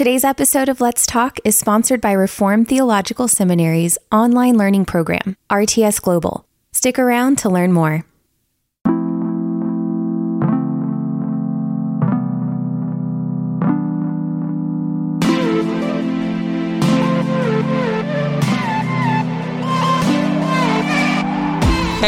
[0.00, 6.00] Today's episode of Let's Talk is sponsored by Reformed Theological Seminary's online learning program, RTS
[6.00, 6.46] Global.
[6.72, 8.06] Stick around to learn more.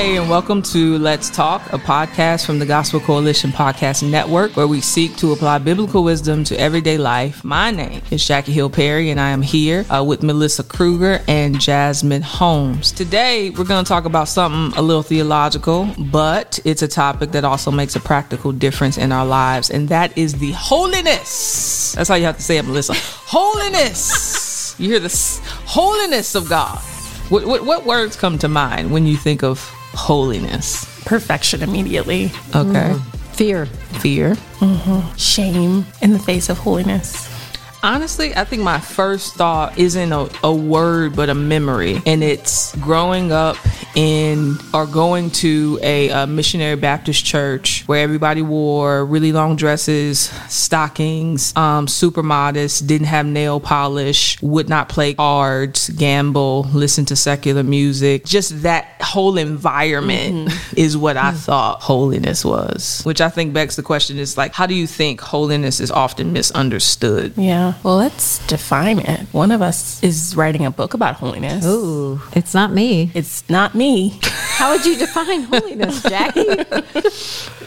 [0.03, 4.67] Hey, and welcome to Let's Talk, a podcast from the Gospel Coalition Podcast Network, where
[4.67, 7.45] we seek to apply biblical wisdom to everyday life.
[7.45, 11.61] My name is Jackie Hill Perry, and I am here uh, with Melissa Kruger and
[11.61, 12.91] Jasmine Holmes.
[12.91, 17.45] Today, we're going to talk about something a little theological, but it's a topic that
[17.45, 21.93] also makes a practical difference in our lives, and that is the holiness.
[21.93, 22.95] That's how you have to say it, Melissa.
[22.97, 24.75] Holiness.
[24.81, 26.81] you hear the holiness of God.
[27.29, 30.85] What, what, what words come to mind when you think of holiness.
[31.05, 32.27] Perfection immediately.
[32.55, 32.93] Okay.
[32.95, 33.01] Mm.
[33.35, 33.67] Fear.
[33.67, 34.35] Fear.
[34.61, 35.17] Mm-hmm.
[35.17, 37.32] Shame in the face of holiness.
[37.85, 42.01] Honestly, I think my first thought isn't a, a, word, but a memory.
[42.07, 43.57] And it's growing up
[43.97, 50.21] in or going to a, a, missionary Baptist church where everybody wore really long dresses,
[50.49, 57.17] stockings, um, super modest, didn't have nail polish, would not play cards, gamble, listen to
[57.17, 58.25] secular music.
[58.25, 60.75] Just that whole environment mm-hmm.
[60.77, 61.39] is what I mm-hmm.
[61.39, 65.21] thought holiness was, which I think begs the question is like, how do you think
[65.21, 67.33] holiness is often misunderstood?
[67.37, 67.72] Yeah.
[67.83, 69.21] Well, let's define it.
[69.33, 71.65] One of us is writing a book about holiness.
[71.65, 73.11] Ooh, it's not me.
[73.15, 74.19] It's not me.
[74.63, 76.47] How would you define holiness, Jackie?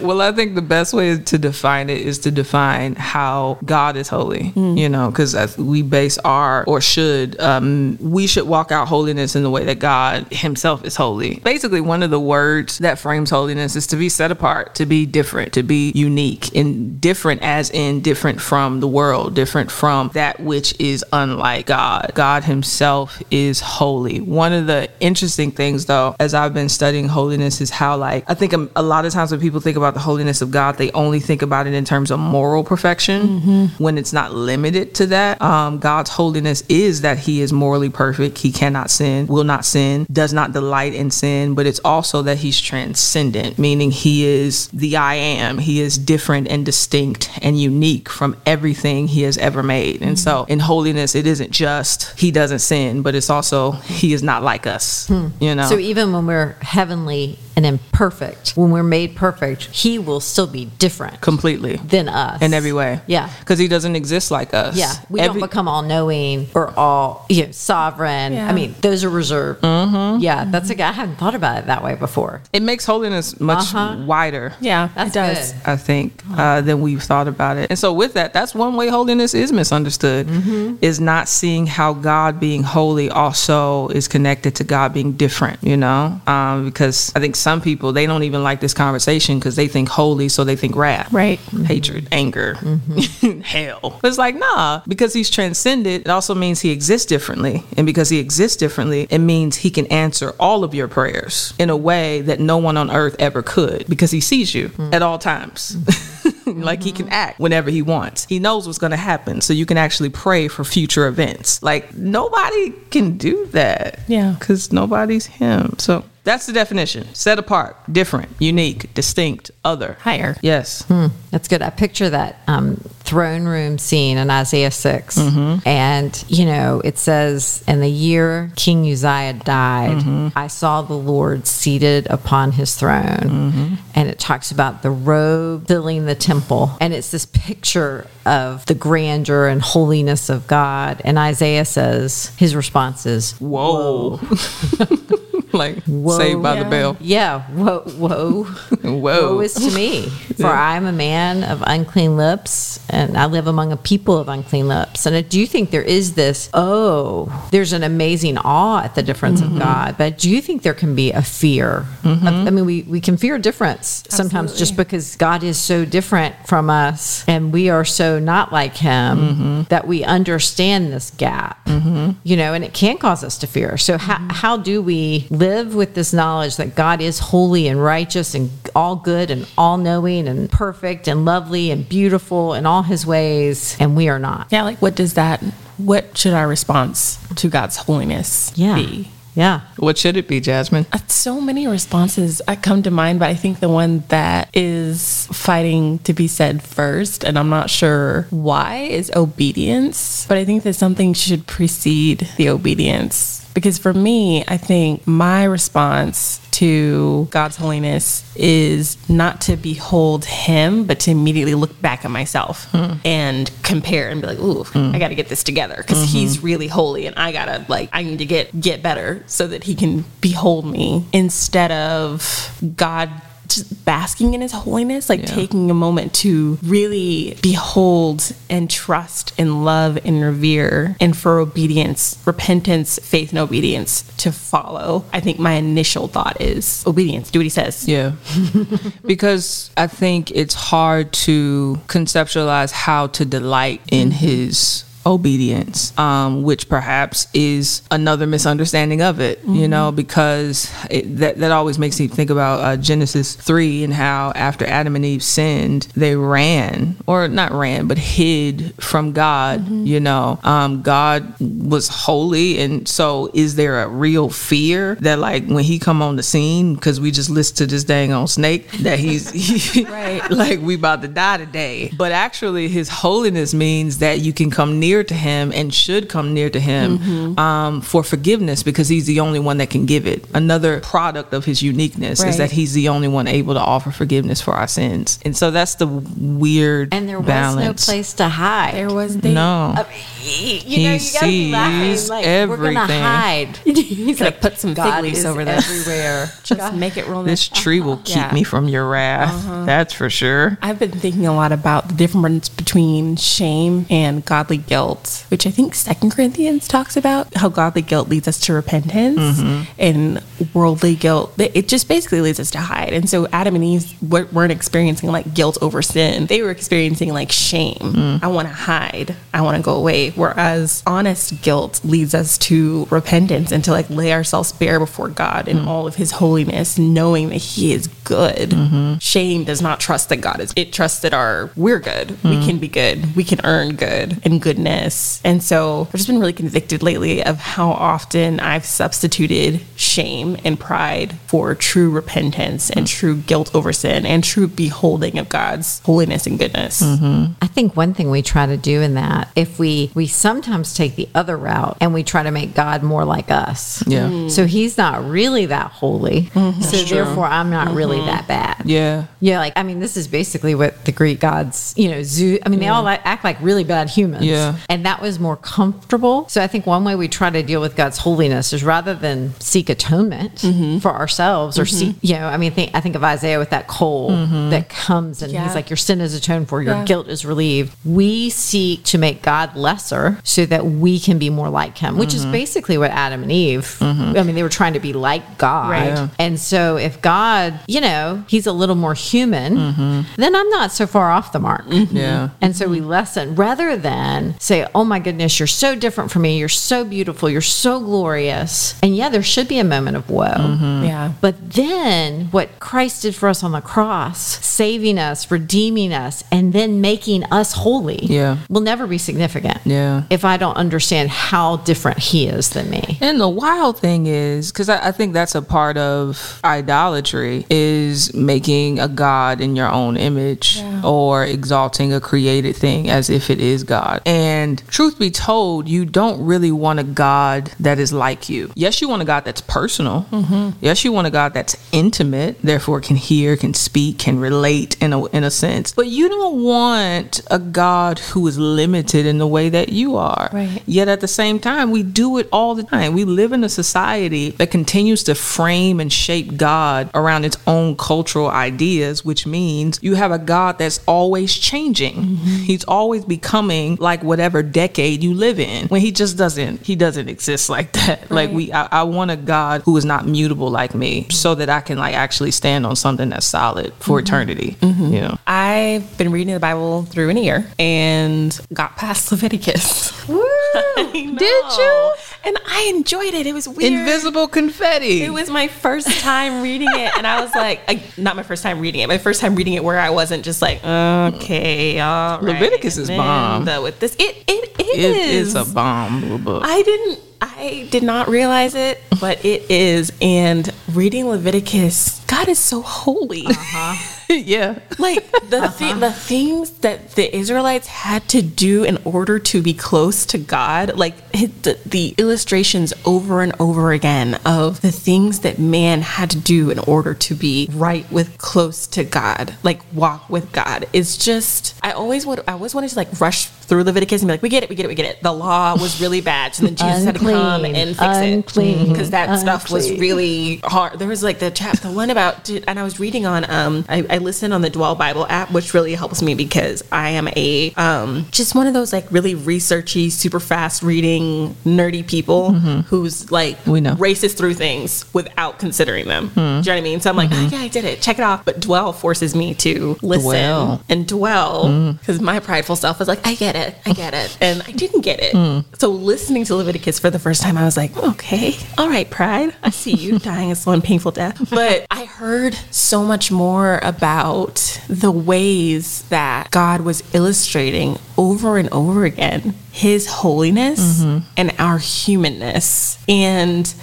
[0.02, 4.08] well, I think the best way to define it is to define how God is
[4.08, 4.78] holy, mm.
[4.78, 9.44] you know, because we base our, or should, um, we should walk out holiness in
[9.44, 11.40] the way that God Himself is holy.
[11.44, 15.06] Basically, one of the words that frames holiness is to be set apart, to be
[15.06, 20.40] different, to be unique, and different as in different from the world, different from that
[20.40, 22.12] which is unlike God.
[22.14, 24.22] God Himself is holy.
[24.22, 28.34] One of the interesting things, though, as I've been studying, holiness is how like I
[28.34, 30.92] think a, a, lot of times when people think about the holiness of God, they
[30.92, 33.84] only think about it in terms of moral perfection mm-hmm.
[33.84, 35.42] when it's not limited to that.
[35.42, 38.38] Um, God's holiness is that He is morally perfect.
[38.40, 42.38] He cannot sin, will not sin, does not delight in sin, but it's also that
[42.38, 45.58] He's transcendent, meaning He is the I am.
[45.58, 49.85] He is different and distinct and unique from everything He has ever made.
[49.94, 50.16] And mm-hmm.
[50.16, 54.44] so in holiness, it isn't just He doesn't sin, but it's also He is not
[54.44, 55.08] like us.
[55.08, 55.28] Hmm.
[55.40, 55.68] You know.
[55.68, 58.52] So even when we're heavenly and imperfect.
[58.56, 63.02] When we're made perfect, he will still be different completely than us in every way.
[63.08, 64.78] Yeah, because he doesn't exist like us.
[64.78, 68.34] Yeah, we every- don't become all knowing or all you know, sovereign.
[68.34, 68.50] Yeah.
[68.50, 69.62] I mean, those are reserved.
[69.62, 70.22] Mm-hmm.
[70.22, 72.42] Yeah, that's a guy I hadn't thought about it that way before.
[72.54, 74.04] It makes holiness much uh-huh.
[74.06, 74.54] wider.
[74.60, 75.54] Yeah, that's it does.
[75.54, 75.62] Good.
[75.66, 77.70] I think uh, than we've thought about it.
[77.70, 80.28] And so with that, that's one way holiness is misunderstood.
[80.28, 80.76] Mm-hmm.
[80.82, 85.64] Is not seeing how God being holy also is connected to God being different.
[85.64, 89.56] You know, um, because I think some people they don't even like this conversation because
[89.56, 91.64] they think holy, so they think wrath, right, mm-hmm.
[91.66, 93.42] hatred, anger, mm-hmm.
[93.54, 94.00] hell.
[94.02, 96.02] But it's like nah, because he's transcended.
[96.02, 99.86] It also means he exists differently, and because he exists differently, it means he can
[99.88, 103.86] answer all of your prayers in a way that no one on earth ever could,
[103.88, 104.92] because he sees you mm-hmm.
[104.92, 105.78] at all times.
[106.46, 108.26] like he can act whenever he wants.
[108.26, 111.62] He knows what's going to happen, so you can actually pray for future events.
[111.64, 114.00] Like nobody can do that.
[114.08, 115.76] Yeah, because nobody's him.
[115.78, 117.14] So that's the definition.
[117.14, 119.96] Set apart, different, unique, distinct, other.
[120.02, 120.36] Higher.
[120.42, 120.82] Yes.
[120.86, 121.62] Hmm, that's good.
[121.62, 125.20] I picture that um, throne room scene in Isaiah 6.
[125.20, 125.68] Mm-hmm.
[125.68, 130.30] And, you know, it says, In the year King Uzziah died, mm-hmm.
[130.36, 133.52] I saw the Lord seated upon his throne.
[133.52, 133.76] Mm-hmm.
[133.94, 136.78] And it talks about the robe filling the temple.
[136.80, 141.02] And it's this picture of the grandeur and holiness of God.
[141.04, 144.18] And Isaiah says, his response is, Whoa.
[144.18, 145.18] Whoa.
[145.66, 146.64] like whoa, saved by yeah.
[146.64, 146.98] the bell.
[147.00, 147.42] Yeah.
[147.44, 148.44] Whoa, whoa.
[148.84, 149.36] whoa.
[149.36, 150.10] Woe is to me.
[150.10, 150.50] For yeah.
[150.50, 154.68] I am a man of unclean lips and I live among a people of unclean
[154.68, 155.06] lips.
[155.06, 159.04] And I do you think there is this, oh, there's an amazing awe at the
[159.04, 159.54] difference mm-hmm.
[159.54, 159.98] of God.
[159.98, 161.86] But do you think there can be a fear?
[162.04, 162.28] Mm-hmm.
[162.28, 164.30] Of, I mean, we, we can fear difference Absolutely.
[164.30, 168.76] sometimes just because God is so different from us and we are so not like
[168.76, 169.62] him mm-hmm.
[169.70, 172.12] that we understand this gap, mm-hmm.
[172.24, 173.78] you know, and it can cause us to fear.
[173.78, 174.30] So, how, mm-hmm.
[174.30, 175.45] how do we live?
[175.46, 179.78] Live with this knowledge that God is holy and righteous and all good and all
[179.78, 184.48] knowing and perfect and lovely and beautiful in all his ways, and we are not.
[184.52, 185.42] Yeah, like what does that,
[185.78, 188.76] what should our response to God's holiness yeah.
[188.76, 189.12] be?
[189.36, 189.62] Yeah.
[189.78, 190.86] What should it be, Jasmine?
[190.92, 195.28] Uh, So many responses uh, come to mind, but I think the one that is
[195.32, 200.26] fighting to be said first, and I'm not sure why, is obedience.
[200.28, 203.45] But I think that something should precede the obedience.
[203.56, 210.84] Because for me, I think my response to God's holiness is not to behold Him,
[210.84, 212.94] but to immediately look back at myself hmm.
[213.04, 214.92] and compare and be like, "Ooh, hmm.
[214.94, 216.18] I got to get this together because mm-hmm.
[216.18, 219.64] He's really holy, and I gotta like I need to get get better so that
[219.64, 223.10] He can behold me." Instead of God
[223.56, 225.34] just basking in his holiness, like Yeah.
[225.34, 232.18] taking a moment to really behold and trust and love and revere, and for obedience,
[232.26, 235.06] repentance, faith, and obedience to follow.
[235.14, 237.88] I think my initial thought is obedience, do what he says.
[237.88, 238.14] Yeah.
[239.06, 244.18] because I think it's hard to conceptualize how to delight in mm-hmm.
[244.18, 251.38] his obedience, um, which perhaps is another misunderstanding of it, you know, because it, that,
[251.38, 255.24] that always makes me think about uh, Genesis 3 and how after Adam and Eve
[255.24, 260.40] sinned, they ran, or not ran, but hid from God, you know.
[260.44, 262.60] Um, God was holy.
[262.60, 266.76] And so is there a real fear that, like, when he come on the scene,
[266.76, 270.30] because we just listened to this dang on snake, that he's Right.
[270.32, 271.92] like we about to die today.
[271.96, 276.34] But actually, his holiness means that you can come near to him and should come
[276.34, 280.26] near to him um, for forgiveness because he's the only one that can give it.
[280.34, 284.42] Another product of his uniqueness is that he's the only one able to offer forgiveness
[284.42, 285.20] for our sins.
[285.24, 287.88] And so that's the weird And there was balance.
[287.88, 288.74] no place to hide.
[288.74, 289.74] There was they, no.
[289.76, 291.98] I mean, you He know, you gotta be laughing.
[291.98, 293.58] sees Like, we're gonna hide.
[293.66, 296.32] He's Gotta put some fig leaves over there." everywhere.
[296.44, 297.24] just make it roll.
[297.24, 298.02] This tree will uh-huh.
[298.04, 298.34] keep Yeah.
[298.34, 299.34] me from your wrath.
[299.34, 299.66] Uh-huh.
[299.66, 300.58] That's for sure.
[300.62, 305.52] I've been thinking a lot about the difference between shame and godly guilt, which I
[305.52, 309.72] think Second Corinthians talks about how godly guilt leads us to repentance, mm-hmm.
[309.78, 310.24] and
[310.54, 312.94] worldly guilt it just basically leads us to hide.
[312.94, 317.32] And so Adam and Eve weren't experiencing like guilt over sin; they were experiencing like
[317.32, 317.78] shame.
[317.80, 318.24] Mm.
[318.24, 319.16] I want to hide.
[319.34, 320.12] I want to go away.
[320.16, 325.48] Whereas honest guilt leads us to repentance and to like lay ourselves bare before God
[325.48, 325.68] in mm.
[325.68, 328.52] all of His holiness, knowing that He is good.
[328.52, 328.98] Mm-hmm.
[329.00, 330.54] Shame does not trust that God is.
[330.56, 332.12] It trusts that our we're good.
[332.24, 332.46] We mm.
[332.46, 333.16] can be good.
[333.16, 335.22] We can earn good and goodness.
[335.24, 340.60] And so I've just been really convicted lately of how often I've substituted shame and
[340.60, 342.90] pride for true repentance and mm.
[342.90, 346.82] true guilt over sin and true beholding of God's holiness and goodness.
[346.82, 347.34] Mm-hmm.
[347.42, 350.96] I think one thing we try to do in that, if we we sometimes take
[350.96, 353.86] the other route and we try to make God more like us.
[353.88, 354.08] Yeah.
[354.10, 354.32] Mm.
[354.32, 356.24] So he's not really that holy.
[356.34, 356.62] Mm-hmm.
[356.62, 358.08] So therefore I'm not really mm-hmm.
[358.08, 358.64] that bad.
[358.66, 359.06] Yeah.
[359.20, 362.40] Yeah, like I mean, this is basically what the Greek gods, you know, Zeus.
[362.46, 364.26] I mean, they all act like really bad humans.
[364.26, 364.58] Yeah.
[364.70, 366.28] and that was more comfortable.
[366.30, 369.34] So I think one way we try to deal with God's holiness is rather than
[369.40, 370.80] seek atonement mm-hmm.
[370.80, 373.68] for ourselves or seek, you know, I mean, think, I think of Isaiah with that
[373.68, 374.10] coal
[374.50, 375.44] that comes and Yeah.
[375.46, 376.86] he's like, your sin is atoned for, your Yeah.
[376.86, 377.76] guilt is relieved.
[377.84, 382.14] We seek to make God lesser so that we can be more like Him, which
[382.14, 382.32] is mm-hmm.
[382.42, 383.66] basically what Adam and Eve.
[383.80, 384.18] Mm-hmm.
[384.18, 385.88] I mean, they were trying to be like God, Right.
[385.88, 386.10] Yeah.
[386.20, 390.02] and so if God, you know, he's a little more human, mm-hmm.
[390.22, 391.66] then I'm not so far off the mark.
[391.92, 392.30] Yeah.
[392.42, 396.38] And so we lessen rather than say, oh my goodness, you're so different from me.
[396.40, 397.30] You're so beautiful.
[397.30, 398.76] You're so glorious.
[398.84, 400.58] And yeah, there should be a moment of woe.
[400.84, 401.14] Yeah.
[401.22, 406.54] But then what Christ did for us on the cross, saving us, redeeming us, and
[406.54, 408.38] then making us holy Yeah.
[408.50, 409.60] will never be significant.
[409.66, 409.85] Yeah.
[410.10, 412.98] If I don't understand how different he is than me.
[413.02, 418.14] And the wild thing is, because I, I think that's a part of idolatry, is
[418.14, 423.40] making a god in your own image or exalting a created thing as if it
[423.40, 424.02] is God.
[424.06, 428.52] And truth be told, you don't really want a God that is like you.
[428.56, 430.06] Yes, you want a God that's personal.
[430.12, 430.58] Mm-hmm.
[430.62, 434.94] Yes, you want a God that's intimate, therefore can hear, can speak, can relate in
[434.94, 435.74] a in a sense.
[435.74, 440.30] But you don't want a God who is limited in the way that you are.
[440.32, 440.62] Right.
[440.66, 442.94] Yet at the same time, we do it all the time.
[442.94, 447.76] We live in a society that continues to frame and shape God around its own
[447.78, 451.96] cultural ideas, which means you have a God that's always changing.
[451.96, 452.36] Mm-hmm.
[452.44, 455.68] He's always becoming like whatever decade you live in.
[455.68, 458.10] When he just doesn't, he doesn't exist like that.
[458.12, 461.50] Like we, I, I want a God who is not mutable like me, so that
[461.50, 464.08] I can like actually stand on something that's solid for mm-hmm.
[464.08, 464.58] eternity.
[464.62, 464.94] Mm-hmm.
[464.94, 465.20] You know.
[465.28, 469.55] I've been reading the Bible through an ear and got past Leviticus.
[470.08, 471.18] Did
[471.58, 471.94] you?
[472.26, 473.26] And I enjoyed it.
[473.28, 473.72] It was weird.
[473.74, 475.04] Invisible confetti.
[475.04, 478.44] It was my first time reading it, and I was like, I, not my first
[478.44, 482.20] time reading it, my first time reading it where I wasn't just like, okay, all
[482.20, 482.34] right.
[482.34, 483.46] Leviticus is bomb.
[483.46, 485.36] The, with this, it it It- is.
[485.36, 486.44] a bomb book.
[486.46, 487.00] I didn't.
[487.22, 489.92] I I did not realize it, but it is.
[490.02, 493.26] And reading Leviticus, God is so holy.
[493.26, 493.95] Uh-huh.
[494.10, 494.60] yeah.
[494.78, 495.50] Like the uh-huh.
[495.52, 500.18] thi- the things that the Israelites had to do in order to be close to
[500.18, 506.10] God, like the, the illustrations over and over again of the things that man had
[506.12, 510.68] to do in order to be right with close to God, like walk with God.
[510.74, 514.14] It's just I always would I always wanted to like rush through Leviticus and be
[514.14, 515.02] like, we get it, we get it, we get it.
[515.02, 517.10] The law was really bad, so then Jesus had to come
[517.46, 517.56] Unclean.
[517.56, 518.60] and fix Unclean.
[518.60, 520.80] it because that stuff was really hard.
[520.80, 523.86] There was like the chap, the one about, and I was reading on, um, I,
[523.90, 527.54] I listen on the Dwell Bible app, which really helps me because I am a,
[527.56, 533.36] um, just one of those like really researchy, super fast reading, nerdy people who's like
[533.36, 533.52] Mm-hmm.
[533.52, 533.76] We know.
[533.76, 536.08] races through things without considering them.
[536.16, 536.80] Do you know what I mean?
[536.80, 537.82] So I'm like, oh, yeah, I did it.
[537.82, 538.24] Check it off.
[538.26, 540.64] But Dwell forces me to listen Dwell.
[540.70, 544.42] and dwell because my prideful self is like, I get it, I get it, and
[544.44, 545.14] I didn't get it.
[545.14, 545.40] Hmm.
[545.58, 549.34] So listening to Leviticus for the first time, I was like, okay, all right, pride,
[549.44, 551.30] I see you dying a slow and painful death.
[551.30, 558.50] But I heard so much more about the ways that God was illustrating over and
[558.50, 561.06] over again His holiness mm-hmm.
[561.16, 563.54] and our humanness, and.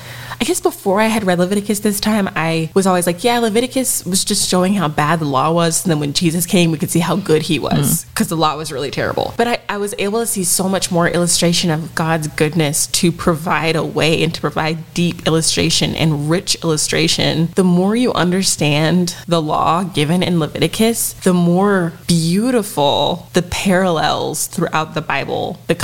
[0.41, 4.05] I guess before I had read Leviticus this time, I was always like, yeah, Leviticus
[4.05, 5.85] was just showing how bad the law was.
[5.85, 8.09] And then when Jesus came, we could see how good he was mm.
[8.09, 9.35] because the law was really terrible.
[9.37, 13.13] But I, I was able to see so much more illustration of God's goodness to
[13.13, 17.51] provide a way and to provide deep illustration and rich illustration.
[17.55, 24.95] The more you understand the law given in Leviticus, the more beautiful the parallels throughout
[24.95, 25.82] the Bible become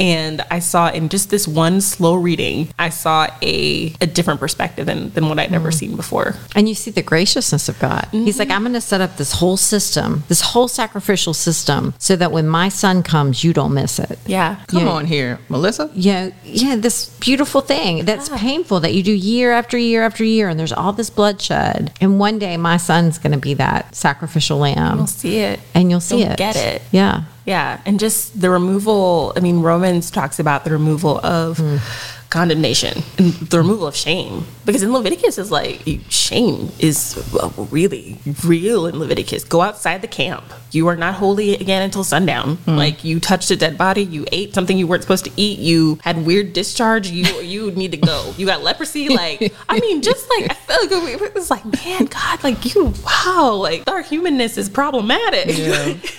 [0.00, 4.86] and I saw in just this one slow reading, I saw a, a different perspective
[4.86, 5.78] than, than what I'd ever mm-hmm.
[5.78, 6.34] seen before.
[6.54, 8.06] And you see the graciousness of God.
[8.12, 8.56] He's like, mm-hmm.
[8.56, 12.46] I'm going to set up this whole system, this whole sacrificial system, so that when
[12.48, 14.18] my son comes, you don't miss it.
[14.26, 14.60] Yeah.
[14.68, 14.90] Come Yeah.
[14.92, 15.90] on here, Melissa.
[15.94, 20.48] Yeah, yeah, this beautiful thing that's painful that you do year after year after year,
[20.48, 21.92] and there's all this bloodshed.
[22.00, 25.60] And one day, my son's going to be that sacrificial lamb, You'll see it.
[25.74, 26.38] and you'll see You'll it.
[26.38, 26.82] get it.
[26.92, 27.24] Yeah.
[27.48, 27.80] Yeah.
[27.86, 31.78] And just the removal, I mean, Romans talks about the removal of hmm.
[32.30, 34.44] Condemnation and the removal of shame.
[34.66, 37.16] Because in Leviticus, is like shame is
[37.70, 39.44] really real in Leviticus.
[39.44, 40.44] Go outside the camp.
[40.70, 42.56] You are not holy again until sundown.
[42.56, 42.76] Hmm.
[42.76, 45.98] Like you touched a dead body, you ate something you weren't supposed to eat, you
[46.02, 48.34] had weird discharge, you you need to go.
[48.36, 49.08] You got leprosy.
[49.08, 52.92] Like, I mean, just like, I feel like it was like, man, God, like you,
[53.04, 55.46] wow, like our humanness is problematic.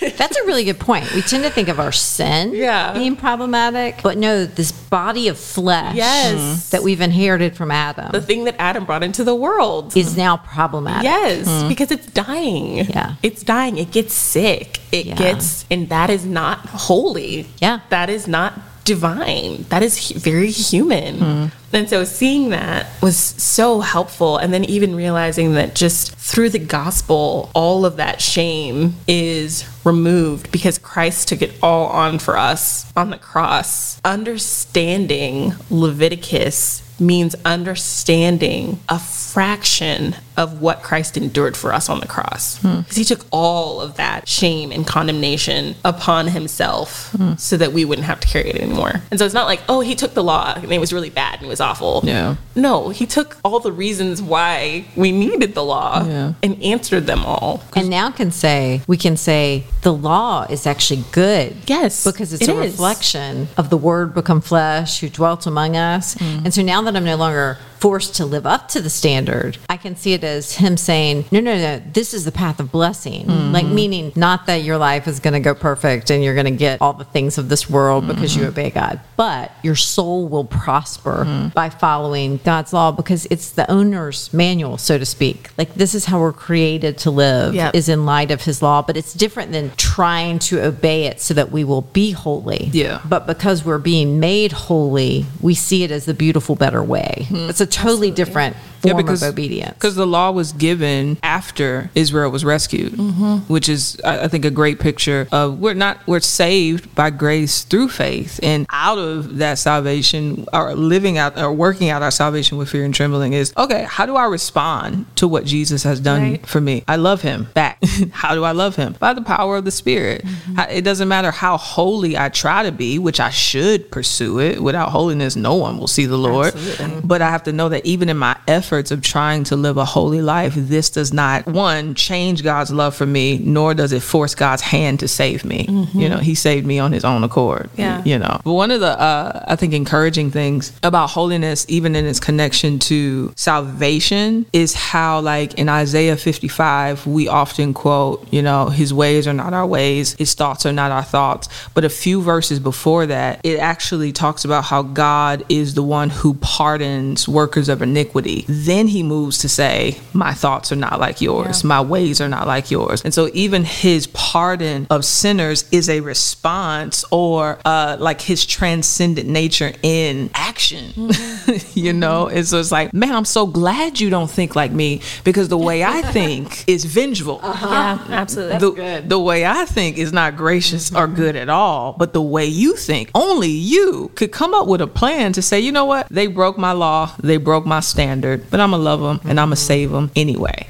[0.16, 1.12] That's a really good point.
[1.14, 2.92] We tend to think of our sin Yeah.
[2.92, 6.70] being problematic, but no, this body of flesh Yes.
[6.70, 9.96] that we've inherited from Adam the thing that Adam brought into the world.
[9.96, 11.04] is now problematic.
[11.04, 11.68] Yes, hmm.
[11.68, 12.78] because it's dying.
[12.78, 13.14] Yeah.
[13.22, 13.78] It's dying.
[13.78, 14.80] It gets sick.
[14.92, 15.14] It Yeah.
[15.16, 17.46] gets, and that is not holy.
[17.60, 17.80] Yeah.
[17.90, 18.54] That is not
[18.84, 19.64] divine.
[19.68, 21.18] That is very human.
[21.18, 21.46] Hmm.
[21.72, 24.36] And so seeing that was so helpful.
[24.36, 30.50] And then even realizing that just through the gospel, all of that shame is removed
[30.50, 34.00] because Christ took it all on for us on the cross.
[34.04, 42.58] Understanding Leviticus means understanding a fraction of what Christ endured for us on the cross.
[42.60, 48.06] Because he took all of that shame and condemnation upon himself so that we wouldn't
[48.06, 49.02] have to carry it anymore.
[49.10, 51.34] And so it's not like, oh, he took the law and it was really bad
[51.34, 52.00] and it was awful.
[52.04, 52.36] Yeah.
[52.56, 56.32] No, he took all the reasons why we needed the law Yeah.
[56.42, 57.62] and answered them all.
[57.76, 61.54] And now can say we can say the law is actually good.
[61.66, 62.72] Yes, because it's it a is.
[62.72, 66.14] reflection of the Word become flesh who dwelt among us.
[66.14, 66.44] Mm.
[66.46, 69.76] And so now that I'm no longer forced to live up to the standard, I
[69.76, 73.24] can see it as Him saying, "No, no, no, this is the path of blessing."
[73.26, 73.52] Mm-hmm.
[73.52, 76.50] Like meaning not that your life is going to go perfect and you're going to
[76.50, 78.42] get all the things of this world because Mm-hmm.
[78.42, 83.68] you obey God, but your soul will prosper by following God's law because it's the
[83.70, 85.50] owner's manual, so to speak.
[85.58, 87.74] Like this is how we're created to live Yep.
[87.74, 91.34] is in light of his law, but it's different than trying to obey it so
[91.34, 92.68] that we will be holy.
[92.72, 93.00] Yeah.
[93.08, 97.26] But because we're being made holy, we see it as the beautiful, better way.
[97.30, 99.74] It's a totally different form of obedience.
[99.74, 103.36] Because the law was given after Israel was rescued, mm-hmm.
[103.52, 107.62] which is, I I think, a great picture of we're not we're saved by grace
[107.64, 112.58] through faith, and out of that salvation, or living out or working out our salvation
[112.58, 113.84] with fear and trembling is okay.
[113.88, 116.46] How do I respond to what Jesus has done Right.
[116.46, 116.84] for me?
[116.88, 117.82] I love Him back.
[118.12, 118.94] how do I love Him?
[118.98, 120.24] By the power of the Spirit.
[120.24, 120.54] Mm-hmm.
[120.54, 124.62] How- It doesn't matter how holy I try to be, which I should pursue it.
[124.62, 126.54] Without holiness, no one will see the Lord.
[126.54, 127.00] Absolutely.
[127.04, 129.76] But I have to know that even in my effort efforts of trying to live
[129.76, 134.00] a holy life, this does not one change God's love for me, nor does it
[134.00, 135.66] force God's hand to save me.
[135.92, 137.68] You know, He saved me on His own accord.
[137.76, 138.00] Yeah.
[138.04, 142.06] You know, but one of the uh, I think encouraging things about holiness, even in
[142.06, 148.66] its connection to salvation, is how like in Isaiah 55 we often quote, you know,
[148.66, 151.48] His ways are not our ways, His thoughts are not our thoughts.
[151.74, 156.10] But a few verses before that, it actually talks about how God is the one
[156.10, 158.44] who pardons workers of iniquity.
[158.66, 162.46] Then He moves to say, "My thoughts are not like yours, my ways are not
[162.46, 168.20] like yours." And so even His pardon of sinners is a response or uh, like
[168.20, 170.92] His transcendent nature in action.
[170.96, 171.98] you mm-hmm.
[171.98, 175.48] know, and so it's like, man, I'm so glad you don't think like me because
[175.48, 177.40] the way I think is vengeful.
[177.42, 177.68] Uh-huh.
[177.68, 178.58] Yeah, absolutely.
[178.58, 181.16] the, the way I think is not gracious or mm-hmm.
[181.16, 184.86] good at all, but the way you think, only you could come up with a
[184.86, 188.60] plan to say, you know what, they broke my law, they broke my standard, but
[188.60, 190.66] I'm gonna love them and I'm gonna save them anyway.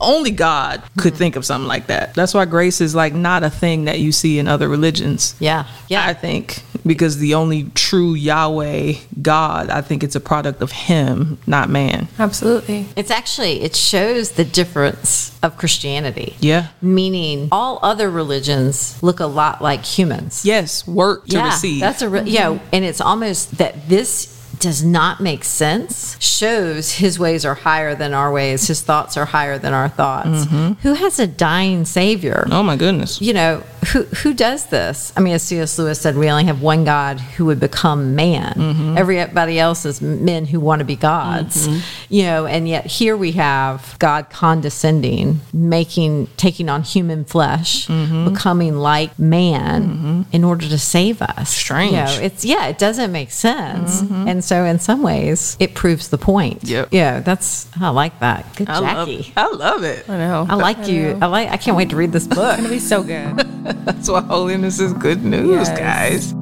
[0.00, 2.14] Only God could think of something like that.
[2.14, 5.36] That's why grace is like not a thing that you see in other religions.
[5.38, 5.66] Yeah.
[5.88, 6.04] Yeah.
[6.06, 11.38] I think because the only true Yahweh God, I think it's a product of Him,
[11.46, 12.08] not man.
[12.18, 12.86] Absolutely.
[12.96, 16.36] It's actually it shows the difference of Christianity.
[16.40, 16.68] Yeah.
[16.80, 20.44] Meaning all other religions look a lot like humans.
[20.44, 21.80] Yes, work to yeah, receive.
[21.80, 24.31] That's a re- yeah, and it's almost that this
[24.62, 26.16] does not make sense.
[26.20, 28.66] Shows his ways are higher than our ways.
[28.68, 30.46] His thoughts are higher than our thoughts.
[30.46, 30.72] Mm-hmm.
[30.82, 32.46] Who has a dying savior?
[32.50, 33.20] Oh my goodness.
[33.20, 35.12] you know who who does this?
[35.16, 38.54] I mean as cs lewis said we only have one god who would become man.
[38.54, 38.96] Mm-hmm.
[38.96, 41.66] Everybody else is men who want to be gods.
[41.66, 41.78] Mm-hmm.
[42.16, 47.86] You know and yet here we have god condescending making taking on human flesh
[48.28, 51.50] becoming like man in order to save us.
[51.50, 51.92] Strange.
[51.92, 54.00] you know, it's yeah it doesn't make sense.
[54.28, 56.88] And so in some ways it proves the point Yep.
[56.92, 60.08] yeah that's i like that good I love, jackie I love it.
[60.08, 60.46] I know.
[60.48, 61.18] I like you.
[61.20, 61.48] I like.
[61.50, 62.38] I can't wait to read this book.
[62.38, 63.36] it's gonna be so good.
[63.86, 65.78] That's why holiness is good news, Yes.
[65.78, 66.34] guys.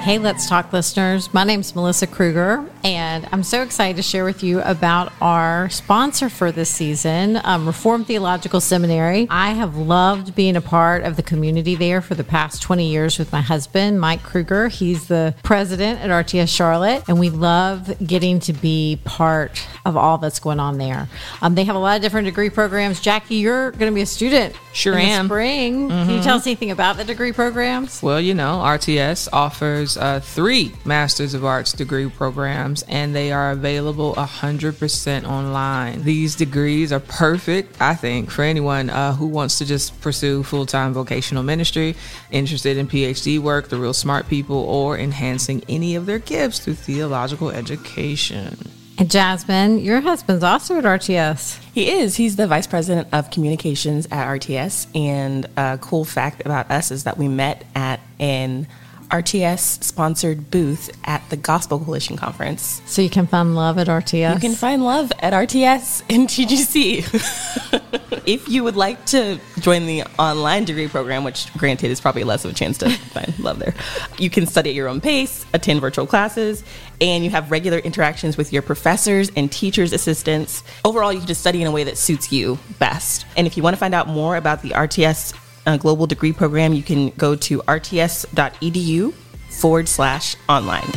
[0.00, 1.32] Hey, Let's Talk listeners.
[1.34, 5.68] My name is Melissa Kruger, and I'm so excited to share with you about our
[5.68, 9.26] sponsor for this season, um, Reformed Theological Seminary.
[9.28, 13.18] I have loved being a part of the community there for the past 20 years
[13.18, 14.68] with my husband, Mike Kruger.
[14.68, 20.16] He's the president at RTS Charlotte, and we love getting to be part of all
[20.16, 21.08] that's going on there.
[21.42, 23.00] Um, they have a lot of different degree programs.
[23.00, 25.26] Jackie, you're going to be a student Sure in the am.
[25.26, 25.88] spring.
[25.90, 28.02] Can you tell us anything about the degree programs?
[28.02, 33.52] Well, you know, RTS offers uh, three Masters of Arts degree programs, and they are
[33.52, 36.02] available 100% online.
[36.02, 40.66] These degrees are perfect, I think, for anyone uh, who wants to just pursue full
[40.66, 41.94] time vocational ministry,
[42.30, 46.74] interested in PhD work, the real smart people, or enhancing any of their gifts through
[46.74, 48.56] theological education.
[49.00, 51.58] And Jasmine, your husband's also at RTS.
[51.72, 52.16] He is.
[52.16, 54.94] He's the vice president of communications at RTS.
[54.94, 58.66] And a cool fact about us is that we met at an
[59.10, 62.80] RTS sponsored booth at the Gospel Coalition Conference.
[62.86, 64.34] So you can find love at RTS.
[64.34, 68.22] You can find love at RTS and TGC.
[68.26, 72.44] if you would like to join the online degree program, which granted is probably less
[72.44, 73.74] of a chance to find love there,
[74.18, 76.62] you can study at your own pace, attend virtual classes,
[77.00, 80.62] and you have regular interactions with your professors and teachers' assistants.
[80.84, 83.26] Overall, you can just study in a way that suits you best.
[83.36, 85.34] And if you want to find out more about the RTS
[85.66, 89.12] uh, Global Degree Program, you can go to rts.edu
[89.50, 90.90] forward slash online.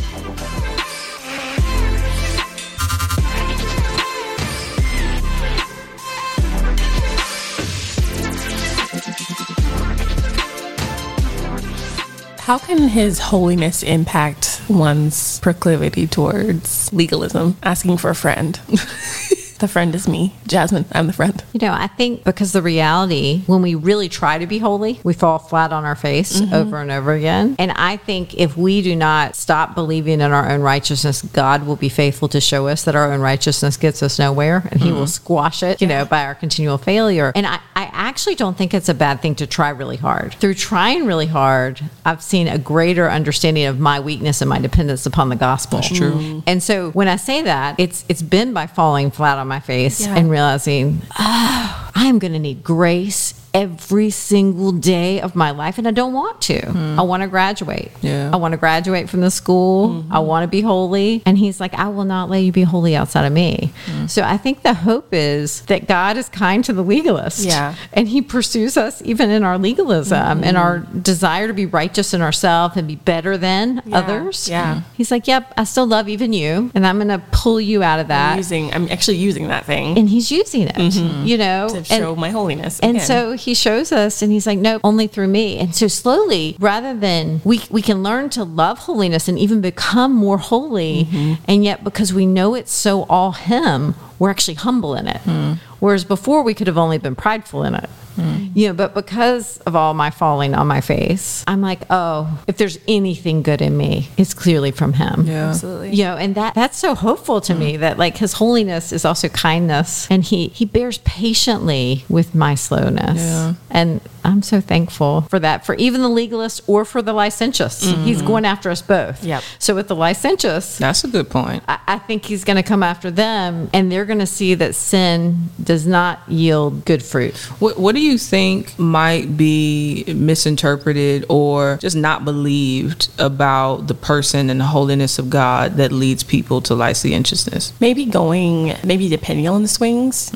[12.44, 17.56] How can his holiness impact one's proclivity towards legalism?
[17.62, 18.60] Asking for a friend.
[19.58, 20.84] the friend is me, Jasmine.
[20.92, 21.42] I'm the friend.
[21.52, 25.14] You know, I think because the reality, when we really try to be holy, we
[25.14, 26.54] fall flat on our face Mm-hmm.
[26.54, 27.54] over and over again.
[27.58, 31.76] And I think if we do not stop believing in our own righteousness, God will
[31.76, 34.98] be faithful to show us that our own righteousness gets us nowhere and He Mm-hmm.
[34.98, 37.32] will squash it, you know, by our continual failure.
[37.34, 40.34] And I, I actually don't think it's a bad thing to try really hard.
[40.34, 45.06] Through trying really hard, I've seen a greater understanding of my weakness and my dependence
[45.06, 45.80] upon the gospel.
[45.80, 46.42] That's true.
[46.46, 50.00] And so when I say that, it's it's been by falling flat on my face
[50.00, 50.14] Yeah.
[50.16, 55.78] and realizing, oh, I am going to need grace every single day of my life,
[55.78, 56.60] and I don't want to.
[56.66, 56.98] Hmm.
[56.98, 57.92] I want to graduate.
[58.02, 58.30] Yeah.
[58.32, 59.88] I want to graduate from the school.
[59.88, 60.12] Mm-hmm.
[60.12, 61.22] I want to be holy.
[61.24, 63.72] And he's like, I will not let you be holy outside of me.
[63.86, 64.10] Mm.
[64.10, 67.44] So I think the hope is that God is kind to the legalist.
[67.44, 67.76] Yeah.
[67.92, 71.00] And he pursues us even in our legalism and our mm-hmm.
[71.00, 73.98] desire to be righteous in ourselves and be better than Yeah.
[73.98, 74.48] others.
[74.48, 74.82] Yeah.
[74.94, 76.72] He's like, Yep, I still love even you.
[76.74, 78.32] And I'm going to pull you out of that.
[78.32, 81.24] I'm using, I'm actually using that thing and he's using it, mm-hmm.
[81.24, 81.68] you know?
[81.68, 82.80] to And- show my holiness.
[82.80, 86.56] and so he shows us, and he's like, "No, only through me." And so slowly,
[86.58, 91.42] rather than we we can learn to love holiness and even become more holy, mm-hmm.
[91.46, 95.20] and yet because we know it's so all him, we're actually humble in it.
[95.22, 95.54] Hmm.
[95.84, 97.90] Whereas before, we could have only been prideful in it.
[98.14, 98.46] Hmm.
[98.54, 102.56] You know, but because of all my falling on my face, I'm like, oh, if
[102.56, 105.26] there's anything good in me, it's clearly from him.
[105.26, 105.48] Yeah.
[105.48, 105.90] absolutely.
[105.92, 107.80] You know, and that that's so hopeful to me hmm.
[107.80, 113.20] that like his holiness is also kindness and he he bears patiently with my slowness.
[113.20, 113.54] Yeah.
[113.68, 117.84] And I'm so thankful for that for even the legalist or for the licentious.
[117.84, 118.04] Mm-hmm.
[118.04, 119.22] He's going after us both.
[119.24, 119.42] Yep.
[119.58, 121.64] So with the licentious, That's a good point.
[121.68, 124.74] I, I think he's going to come after them and they're going to see that
[124.76, 127.36] sin does not yield good fruit.
[127.58, 134.50] What, what do you think might be misinterpreted or just not believed about the person
[134.50, 137.72] and the holiness of God that leads people to licentiousness?
[137.80, 140.32] maybe going maybe depending on the pendulum swings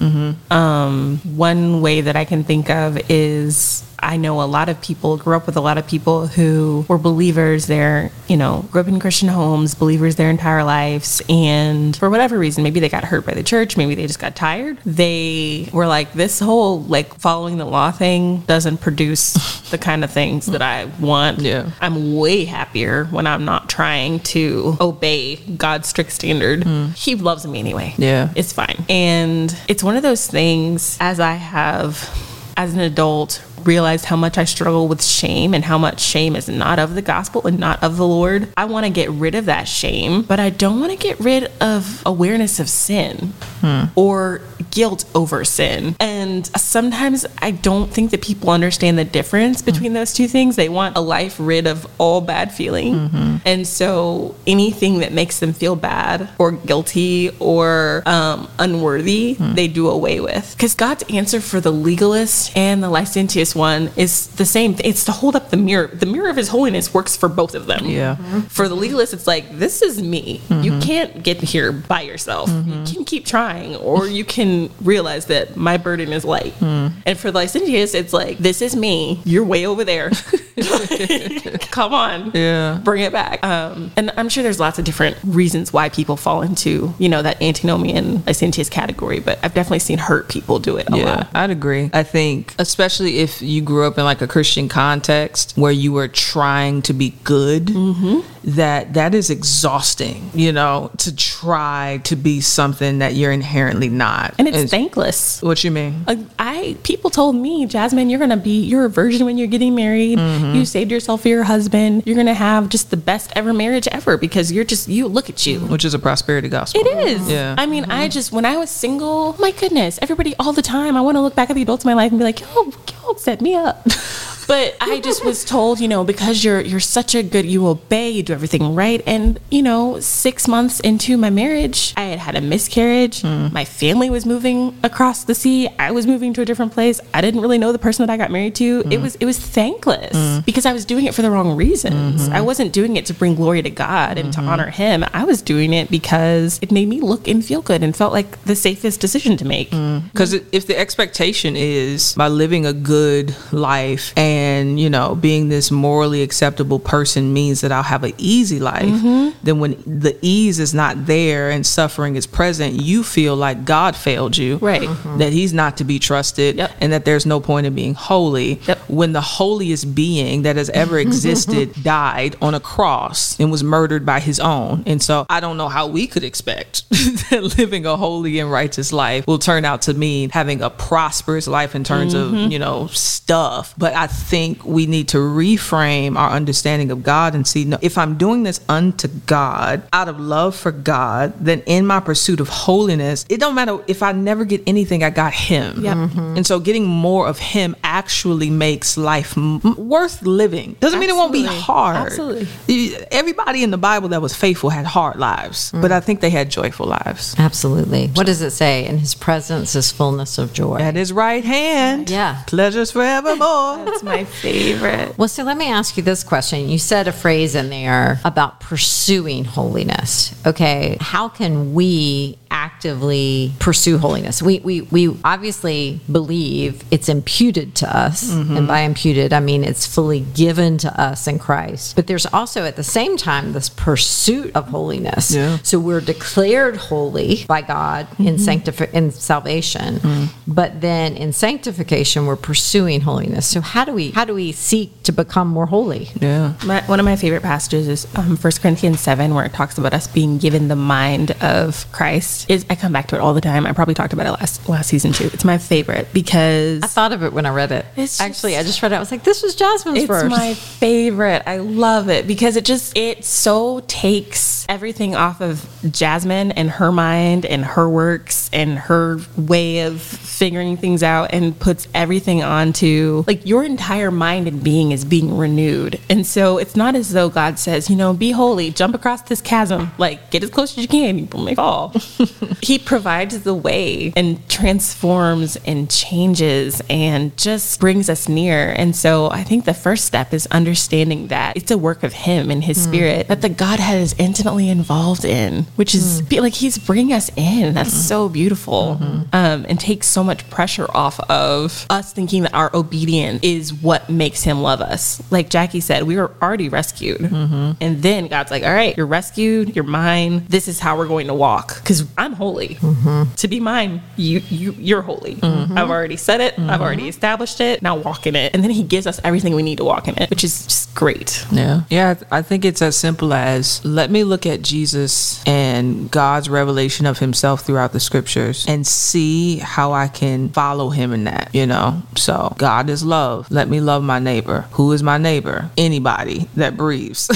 [0.51, 5.17] um, one way that i can think of is I know a lot of people,
[5.17, 8.89] grew up with a lot of people who were believers They're, you know, grew up
[8.89, 11.23] in Christian homes, believers their entire lives.
[11.29, 14.37] And for whatever reason, maybe they got hurt by the church, maybe they just got
[14.37, 14.79] tired.
[14.85, 19.35] They were like, this whole like following the law thing doesn't produce
[19.71, 21.41] the kind of things that I want.
[21.41, 21.71] Yeah.
[21.81, 26.65] I'm way happier when I'm not trying to obey God's strict standard.
[26.65, 26.87] Hmm.
[26.89, 27.95] He loves me anyway.
[27.99, 28.33] Yeah.
[28.35, 28.85] It's fine.
[28.89, 32.09] And it's one of those things as I have,
[32.57, 36.49] as an adult, realized how much I struggle with shame and how much shame is
[36.49, 38.53] not of the gospel and not of the Lord.
[38.57, 41.51] I want to get rid of that shame, but I don't want to get rid
[41.61, 43.85] of awareness of sin hmm.
[43.95, 45.97] or guilt over sin.
[46.01, 50.57] And sometimes I don't think that people understand the difference between those two things.
[50.57, 52.95] They want a life rid of all bad feeling.
[52.95, 53.37] Mm-hmm.
[53.45, 59.55] And so anything that makes them feel bad or guilty or um, unworthy, mm-hmm.
[59.55, 60.55] they do away with.
[60.57, 64.77] Because God's answer for the legalist and the licentious one is the same.
[64.85, 65.89] It's to hold up the mirror.
[65.89, 67.87] The mirror of His holiness works for both of them.
[67.87, 68.17] Yeah.
[68.17, 68.41] Mm-hmm.
[68.41, 70.43] For the legalist, it's like, this is me.
[70.51, 72.49] You can't get here by yourself.
[72.49, 76.55] You can keep trying, or you can realize that my burden is light.
[76.61, 79.21] And for the licentious, it's like, this is me.
[79.25, 80.11] You're way over there.
[81.71, 82.31] Come on.
[82.35, 82.81] Yeah.
[82.83, 83.45] Bring it back.
[83.45, 87.23] Um, and I'm sure there's lots of different reasons why people fall into, you know,
[87.23, 91.29] that antinomian licentious category, but I've definitely seen hurt people do it a Yeah, lot.
[91.35, 91.91] I'd agree.
[91.93, 96.09] I think, especially if you grew up in like a Christian context where you were
[96.09, 98.21] trying to be good, Mm-hmm.
[98.45, 100.31] That that is exhausting.
[100.35, 104.35] You know, to try to be something that you're inherently not.
[104.39, 105.43] And it's thankless.
[105.43, 106.05] what you mean?
[106.07, 109.75] Like I people told me, Jasmine, you're gonna be you're a virgin when you're getting
[109.75, 110.19] married.
[110.19, 110.55] Mm-hmm.
[110.55, 112.03] You saved yourself for your husband.
[112.07, 115.47] You're gonna have just the best ever marriage ever because you're just you look at
[115.47, 115.61] you.
[115.61, 116.81] Which is a prosperity gospel.
[116.81, 117.31] It is.
[117.31, 117.55] Yeah.
[117.59, 118.11] I mean, I mm-hmm.
[118.11, 120.97] just when I was single, my goodness, everybody all the time.
[120.97, 122.73] I want to look back at the adults in my life and be like, yo,
[123.03, 123.87] yo, set me up.
[124.49, 128.09] But I just was told, you know, because you're you're such a good, you obey,
[128.09, 132.35] you do everything right, and you know, six months into my marriage, I had had
[132.35, 133.21] a miscarriage.
[133.21, 133.49] Hmm.
[133.53, 135.69] My family was moving across the sea.
[135.79, 136.99] I was moving to a different place.
[137.13, 138.83] I didn't really know the person that I got married to.
[138.91, 139.03] It hmm.
[139.03, 140.41] was it was thankless hmm.
[140.47, 142.23] because I was doing it for the wrong reasons.
[142.23, 142.33] Mm-hmm.
[142.33, 144.49] I wasn't doing it to bring glory to God and to mm-hmm.
[144.49, 145.05] honor Him.
[145.13, 148.43] I was doing it because it made me look and feel good and felt like
[148.45, 149.71] the safest decision to make.
[149.73, 150.11] Mm.
[150.11, 154.38] Because if the expectation is by living a good life and,
[154.79, 159.31] you know, being this morally acceptable person means that I'll have an easy life, Mm-hmm.
[159.43, 163.97] then when the ease is not there and suffering is present, you feel like God
[163.97, 164.57] failed you.
[164.57, 164.83] Right.
[164.89, 165.19] Mhm.
[165.19, 166.71] That he's not to be trusted Yep.
[166.81, 168.61] and that there's no point in being holy.
[168.67, 168.79] Yep.
[168.89, 174.05] When the holiest being that has ever existed died on a cross and was murdered
[174.07, 174.83] by his own.
[174.87, 176.89] And so I don't know how we could expect
[177.31, 181.47] that living a holy and righteous life will turn out to mean having a prosperous
[181.47, 183.75] life in terms of, you know, stuff.
[183.79, 187.97] But I think we need to reframe our understanding of God and see, no, if
[187.97, 192.49] I'm doing this unto God out of love for God, then in my pursuit of
[192.49, 195.85] holiness, it don't matter if I never get anything, I got Him.
[195.85, 195.97] Yep.
[195.97, 196.37] Mm-hmm.
[196.37, 200.77] And so getting more of Him actually makes life m- worth living.
[200.81, 201.97] Doesn't mean it won't be hard.
[201.97, 203.07] Absolutely.
[203.11, 205.81] Everybody in the Bible that was faithful had hard lives, mm.
[205.83, 207.35] but I think they had joyful lives.
[207.39, 208.09] Absolutely.
[208.09, 208.87] What does it say?
[208.87, 210.79] In his presence is fullness of joy.
[210.79, 212.43] At his right hand, Yeah.
[212.47, 213.85] pleasures forevermore.
[213.85, 215.17] That's my favorite.
[215.19, 216.69] Well, so let me ask you this question.
[216.69, 220.35] You said a phrase in there about pursuing holiness.
[220.47, 220.97] Okay.
[221.01, 224.43] How can we actively pursue holiness?
[224.43, 228.31] We, we, we obviously believe it's imputed to us.
[228.31, 228.57] Mm-hmm.
[228.57, 231.97] And by imputed, I mean it's fully given to us in Christ.
[231.97, 235.35] But there's also at the same time this pursuit of holiness.
[235.35, 235.59] Yeah.
[235.63, 238.37] So we're declared holy by God in mm-hmm.
[238.37, 240.29] sanctifi- in salvation, mm.
[240.47, 243.47] but then in sanctification we're pursuing holiness.
[243.47, 246.09] So how do we how do we seek to become more holy?
[246.21, 246.55] Yeah.
[246.65, 249.95] My, one of my favorite passages is um, 1 Corinthians 7, where it talks about
[249.95, 252.51] us being given the mind of Christ.
[252.51, 253.67] Is I come back to it all the time.
[253.67, 255.31] I probably talked about it last last season too.
[255.33, 257.87] It's my favorite because I thought of it when I read it.
[257.97, 258.97] It's Actually, just- I just read it.
[258.97, 260.31] I was like, this was Jasmine's it's verse.
[260.31, 261.43] my favorite.
[261.47, 266.93] I love it because it just it so takes everything off of Jasmine and her
[266.93, 273.25] mind and her works and her way of figuring things out and puts everything onto
[273.27, 275.99] like your entire mind and being is being renewed.
[276.11, 279.41] And so it's not as though God says, you know, be holy, jump across this
[279.41, 281.95] chasm, like get as close as you can, you may fall.
[282.63, 288.71] he provides the way and transforms and changes and just brings us near.
[288.73, 292.51] And so I think the first step is understanding that it's a work of Him
[292.51, 292.91] and His hmm.
[292.91, 296.27] Spirit that the Godhead is intimately involved in, which is hmm.
[296.27, 297.75] be- like He's bringing us in.
[297.75, 297.97] That's hmm.
[297.97, 299.23] so beautiful mm-hmm.
[299.33, 304.09] um, and takes so much pressure off of us thinking that our obedience is what
[304.09, 305.23] makes Him love us.
[305.31, 307.21] Like Jackie said, we were already rescued.
[307.21, 307.73] Mm-hmm.
[307.81, 310.45] And then God's like, all right, you're rescued, you're mine.
[310.49, 312.77] This is how we're going to walk because I'm holy.
[312.77, 313.35] Mm-hmm.
[313.35, 315.37] To be mine, you, you, you're holy.
[315.37, 315.77] Mm-hmm.
[315.77, 317.83] I've already said it, I've already established it.
[317.83, 318.55] Now walk in it.
[318.55, 320.88] And then He gives us everything we need to walk in it, which is just
[320.99, 321.47] great.
[321.53, 321.83] Yeah.
[321.91, 322.17] Yeah.
[322.33, 327.21] I think it's as simple as let me look at Jesus and God's revelation of
[327.21, 332.03] himself throughout the scriptures and see how I can follow him in that, you know?
[332.17, 333.49] So, God is love.
[333.49, 334.63] Let me love my neighbor.
[334.73, 335.71] Who is my neighbor?
[335.77, 337.31] Anybody that breathes,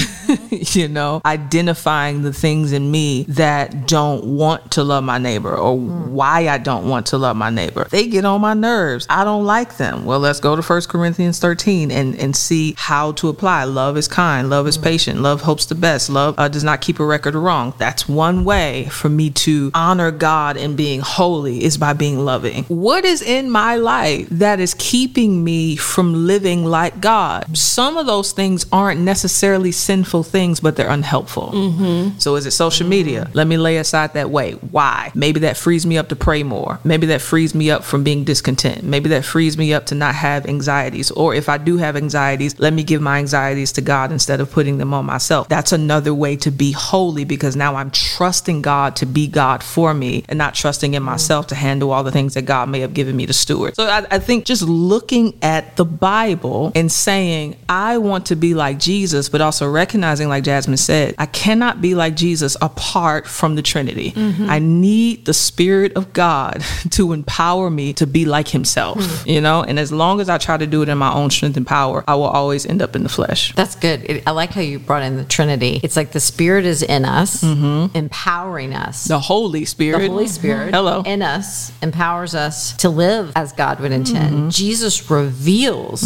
[0.75, 1.21] you know?
[1.23, 6.11] Identifying the things in me that don't want to love my neighbor or hmm.
[6.11, 7.87] why I don't want to love my neighbor.
[7.89, 9.07] They get on my nerves.
[9.09, 10.03] I don't like them.
[10.03, 13.52] Well, let's go to 1 Corinthians 13 and, and see how to apply.
[13.61, 14.49] Love is kind.
[14.49, 14.83] Love is mm.
[14.83, 15.21] patient.
[15.21, 16.09] Love hopes the best.
[16.09, 17.75] Love uh, does not keep a record of wrong.
[17.77, 22.63] That's one way for me to honor God in being holy is by being loving.
[22.63, 27.55] What is in my life that is keeping me from living like God?
[27.55, 31.51] Some of those things aren't necessarily sinful things, but they're unhelpful.
[31.53, 32.17] Mm-hmm.
[32.17, 33.25] So is it social media?
[33.25, 33.35] Mm.
[33.35, 34.53] Let me lay aside that way.
[34.53, 35.11] Why?
[35.13, 36.79] Maybe that frees me up to pray more.
[36.83, 38.83] Maybe that frees me up from being discontent.
[38.83, 41.11] Maybe that frees me up to not have anxieties.
[41.11, 44.51] Or if I do have anxieties, let me give my anxieties to God instead of
[44.51, 45.49] putting them on myself.
[45.49, 49.93] That's another way to be holy because now I'm trusting God to be God for
[49.93, 51.07] me and not trusting in mm.
[51.07, 53.75] myself to handle all the things that God may have given me to steward.
[53.75, 58.53] So I, I think just looking at the Bible and saying, I want to be
[58.53, 63.55] like Jesus, but also recognizing, like Jasmine said, I cannot be like Jesus apart from
[63.55, 64.11] the Trinity.
[64.11, 64.49] Mm-hmm.
[64.49, 69.33] I need the Spirit of God to empower me to be like Himself, mm.
[69.33, 69.63] you know?
[69.63, 72.03] And as long as I try to do it in my own strength and power,
[72.07, 73.32] I will always end up in the flesh.
[73.55, 74.03] That's good.
[74.09, 75.79] It, I like how you brought in the Trinity.
[75.83, 77.95] It's like the Spirit is in us, mm-hmm.
[77.95, 79.05] empowering us.
[79.05, 79.99] The Holy Spirit.
[79.99, 80.75] the Holy Spirit mm-hmm.
[80.75, 81.03] Hello.
[81.05, 84.35] in us empowers us to live as God would intend.
[84.35, 84.49] Mm-hmm.
[84.49, 86.03] Jesus reveals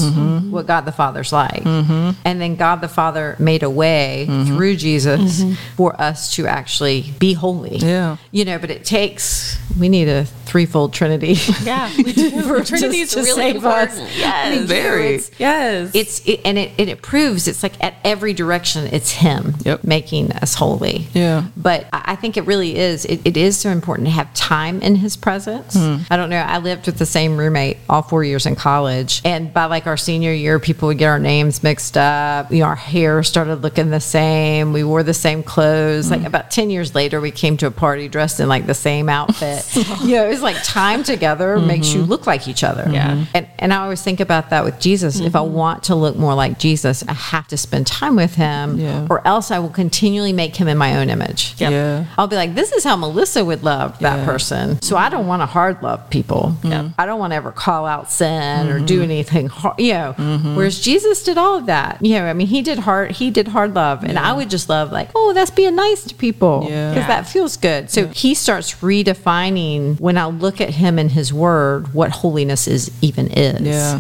[0.49, 1.65] what God the Father's like.
[1.65, 5.43] And then God the Father made a way through Jesus
[5.75, 7.77] for us to actually be holy.
[7.77, 8.17] Yeah.
[8.31, 11.35] You know, but it takes, we need a threefold Trinity.
[11.63, 12.63] Yeah, we do.
[12.63, 13.93] Trinity is to really save us.
[13.93, 14.17] important.
[14.17, 14.65] Yes.
[14.67, 15.07] Very.
[15.07, 15.91] It's- Yes.
[15.93, 19.83] it's it, and it, and it proves it's like at every direction it's him Yep.
[19.83, 21.07] making us holy.
[21.13, 21.47] Yeah.
[21.57, 24.95] but i think it really is it, it is so important to have time in
[24.95, 25.73] his presence.
[25.73, 25.97] Hmm.
[26.11, 29.53] I don't know i lived with the same roommate all four years in college and
[29.53, 32.75] by like our senior year people would get our names mixed up you know our
[32.75, 36.11] hair started looking the same we wore the same clothes.
[36.11, 36.27] Like hmm.
[36.27, 39.65] about 10 years later we came to a party dressed in like the same outfit.
[40.07, 41.67] You know it was like time together mm-hmm.
[41.67, 42.87] makes you look like each other.
[42.89, 43.25] Yeah.
[43.33, 45.19] and, and I always think about that with Jesus.
[45.19, 45.53] If I mm-hmm.
[45.53, 49.07] want to look more like Jesus, I have to spend time with him, Yeah.
[49.09, 51.55] or else I will continually make him in my own image.
[51.57, 51.71] Yep.
[51.71, 52.05] Yeah.
[52.17, 54.25] I'll be like, this is how Melissa would love that Yeah.
[54.25, 54.81] person.
[54.81, 56.55] So I don't want to hard love people.
[56.97, 59.79] I don't want to ever call out sin or do anything hard.
[59.79, 60.55] you know, Mm-hmm.
[60.55, 61.97] whereas Jesus did all of that.
[62.01, 64.03] You know, I mean, he did hard, he did hard love.
[64.03, 66.65] And I would just love like, oh, that's being nice to people.
[66.69, 66.93] Yeah.
[66.93, 67.89] Because that feels good.
[67.89, 72.91] So he starts redefining when I look at him and his word, what holiness is
[73.01, 73.61] even is.
[73.61, 73.99] Yeah.